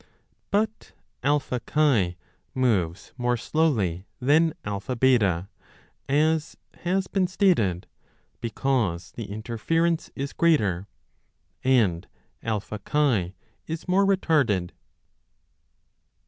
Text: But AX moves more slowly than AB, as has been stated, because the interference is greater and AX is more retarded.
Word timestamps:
But 0.49 0.93
AX 1.21 2.15
moves 2.55 3.13
more 3.19 3.37
slowly 3.37 4.07
than 4.19 4.55
AB, 4.65 5.19
as 6.09 6.57
has 6.73 7.05
been 7.05 7.27
stated, 7.27 7.85
because 8.39 9.11
the 9.11 9.29
interference 9.29 10.09
is 10.15 10.33
greater 10.33 10.87
and 11.63 12.07
AX 12.41 12.65
is 13.67 13.87
more 13.87 14.03
retarded. 14.07 14.71